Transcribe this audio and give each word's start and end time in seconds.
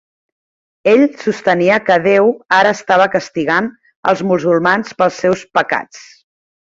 Ell 0.93 1.03
sostenia 1.23 1.75
que 1.89 1.97
Déu 2.07 2.31
ara 2.59 2.71
estava 2.77 3.07
castigant 3.17 3.67
els 4.13 4.25
musulmans 4.33 4.97
pels 5.03 5.21
seus 5.27 5.45
pecats. 5.59 6.01